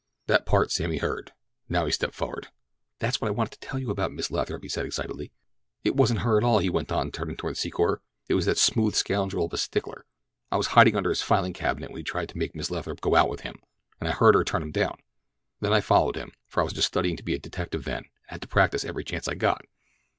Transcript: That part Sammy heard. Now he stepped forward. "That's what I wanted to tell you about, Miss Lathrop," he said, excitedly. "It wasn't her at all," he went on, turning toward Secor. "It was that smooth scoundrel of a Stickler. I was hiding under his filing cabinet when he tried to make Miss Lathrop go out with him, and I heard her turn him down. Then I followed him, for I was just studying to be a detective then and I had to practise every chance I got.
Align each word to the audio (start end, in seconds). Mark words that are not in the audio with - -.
That 0.25 0.47
part 0.47 0.71
Sammy 0.71 0.97
heard. 0.97 1.31
Now 1.69 1.85
he 1.85 1.91
stepped 1.91 2.15
forward. 2.15 2.47
"That's 2.97 3.21
what 3.21 3.27
I 3.27 3.35
wanted 3.35 3.51
to 3.51 3.59
tell 3.67 3.79
you 3.79 3.91
about, 3.91 4.11
Miss 4.11 4.31
Lathrop," 4.31 4.63
he 4.63 4.67
said, 4.67 4.83
excitedly. 4.83 5.31
"It 5.83 5.95
wasn't 5.95 6.21
her 6.21 6.39
at 6.39 6.43
all," 6.43 6.57
he 6.57 6.71
went 6.71 6.91
on, 6.91 7.11
turning 7.11 7.35
toward 7.37 7.53
Secor. 7.53 7.99
"It 8.27 8.33
was 8.33 8.47
that 8.47 8.57
smooth 8.57 8.95
scoundrel 8.95 9.45
of 9.45 9.53
a 9.53 9.59
Stickler. 9.59 10.07
I 10.51 10.57
was 10.57 10.65
hiding 10.73 10.95
under 10.95 11.11
his 11.11 11.21
filing 11.21 11.53
cabinet 11.53 11.91
when 11.91 11.97
he 11.97 12.03
tried 12.03 12.29
to 12.29 12.37
make 12.39 12.55
Miss 12.55 12.71
Lathrop 12.71 12.99
go 12.99 13.15
out 13.15 13.29
with 13.29 13.41
him, 13.41 13.61
and 13.99 14.09
I 14.09 14.13
heard 14.13 14.33
her 14.33 14.43
turn 14.43 14.63
him 14.63 14.71
down. 14.71 14.97
Then 15.59 15.71
I 15.71 15.81
followed 15.81 16.15
him, 16.15 16.31
for 16.47 16.61
I 16.61 16.63
was 16.63 16.73
just 16.73 16.87
studying 16.87 17.15
to 17.17 17.23
be 17.23 17.35
a 17.35 17.37
detective 17.37 17.83
then 17.85 17.97
and 17.97 18.05
I 18.07 18.33
had 18.33 18.41
to 18.41 18.47
practise 18.47 18.83
every 18.83 19.03
chance 19.03 19.27
I 19.27 19.35
got. 19.35 19.63